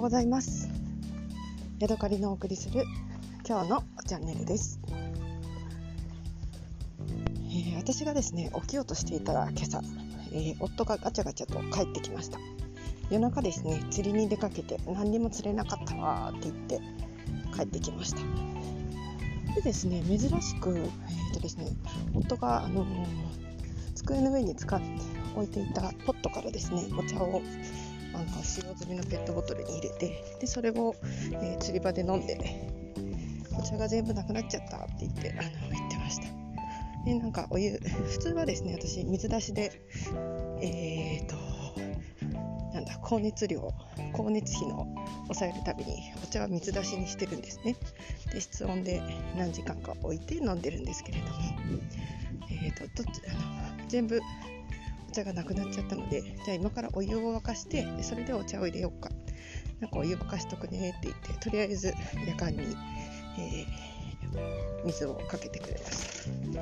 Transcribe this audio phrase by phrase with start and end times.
[0.00, 0.68] ございます。
[1.80, 2.84] ヤドカリのお送りする
[3.46, 4.80] 今日のチャンネルです、
[7.00, 9.80] えー、私がですね起きようとしていたら今朝、
[10.32, 12.38] えー、夫がガチャガチャと帰ってきました。
[13.10, 16.80] 夜中ですね釣りに出かけて何にも釣れなかったわって言って
[17.56, 18.20] 帰ってきました。
[19.54, 21.66] でですね珍しく、えーとですね、
[22.14, 22.86] 夫が、あの、
[23.94, 24.86] 机の上に使って
[25.34, 27.42] 置いていたポットからですねお茶を
[28.14, 30.94] あの使用済みのペットボトルに入れてでそれを、
[31.32, 32.38] えー、釣り場で飲んで
[33.58, 36.28] お茶が全部なくなっちゃったって言ってあの言ってました。
[37.04, 39.82] でなんかお湯普通はですね私水出しで
[40.60, 41.36] えーと
[42.74, 43.72] なんだ光熱量
[44.12, 44.86] 光熱費の
[45.24, 47.76] 抑えるためにお茶は水出しにしてるんですね。
[48.32, 49.02] で室温で
[49.36, 51.32] 何時間か置いて飲んでるんですけれども
[52.50, 54.20] えーとどっちあの全部
[55.08, 59.10] お茶がなくなっちゃったのでじゃあ今からお湯を沸かしてそれでお茶を入れようか。
[59.80, 61.94] なんかお湯沸かしとくねって言ってとりあえず
[62.26, 62.76] 夜間に、
[63.38, 66.58] えー、水をかけてくれました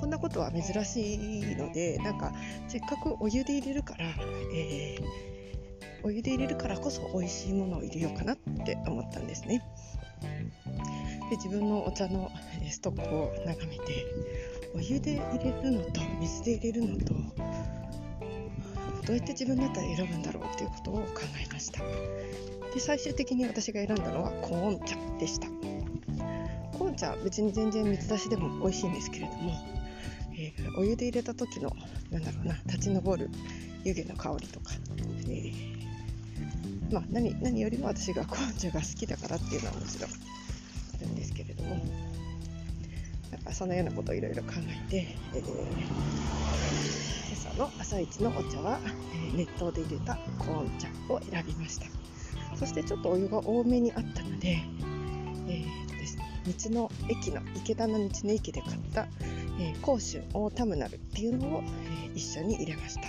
[0.00, 2.32] こんなことは珍しいのでなんか
[2.68, 4.06] せっかくお湯で入れるから、
[4.54, 5.04] えー、
[6.02, 9.62] お湯で入れるからこそ美味しいものを入れようかなって思ったんですね。
[11.30, 12.28] で自分のお茶の
[12.68, 14.04] ストックを眺めて
[14.74, 17.14] お湯で入れるのと水で入れるのと
[19.06, 21.80] どうやって自分だったら選ぶんだろうっていうことを考えました。
[22.74, 25.46] で最終的に私が選んだのはコーン茶でした。
[26.76, 29.52] コーン茶別に全然水出しでも美味しいんですけれども、
[30.34, 31.70] えー、お湯で入れた時の
[32.10, 33.30] なんだろうな立ち上る
[33.84, 34.72] 湯気の香りとか、
[35.28, 40.10] えー、まあ何何よりも私がコーン茶が好きだからっていうのはもちろん
[43.52, 45.50] そのようなことをいろいろ考えて、えー、今
[47.32, 51.86] 朝の朝一のお茶は、えー、熱湯で入れたコーン茶を選びました。
[52.56, 54.58] そしてちょっとお湯が多めにあったので,、
[55.48, 59.06] えーとですね、道の駅の池田の道の駅で買った、
[59.58, 63.02] えー、甲州オータムナルっていうのを、えー、一緒に入れました。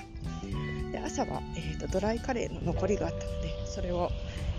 [0.91, 4.09] で朝は、えーと、とドライカレーの残りがあったのでそれを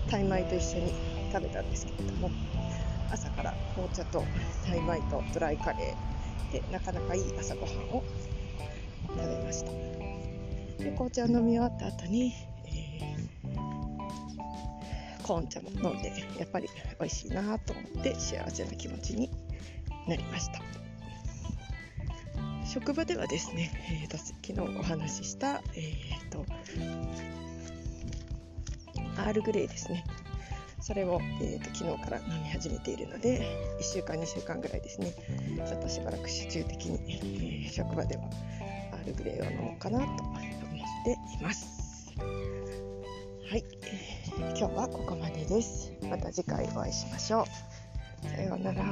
[0.09, 0.93] タイ米と一緒に
[1.33, 2.31] 食べたんですけれども
[3.13, 4.25] 朝から紅茶と
[4.67, 8.03] タイ米とドライカレーでなかなかいい朝ごはんを
[9.07, 9.71] 食べました。
[10.83, 12.33] で紅茶を飲み終わった後に、
[12.67, 16.69] えー、コーン茶も飲んでやっぱり
[16.99, 19.31] 美味しいなと思って幸せな気持ちに
[20.09, 20.61] なりました。
[22.67, 23.71] 職場ではですね、
[24.03, 26.47] えーと、昨日お話しした、えーと、
[29.19, 30.05] アールグレイですね。
[30.83, 33.41] それを、えーと、昨日から飲み始めているので
[33.81, 35.13] 1週間2週間ぐらいですね。
[35.67, 38.29] ちょっとしばらく集中的に、えー、職場でも
[38.93, 40.39] アールグレーを飲もうかなと思っ
[41.05, 42.13] ています。
[42.19, 43.65] はい、
[44.39, 45.93] 今日はここまでです。
[46.09, 48.29] また次回お会いしましょう。
[48.29, 48.83] さようなら。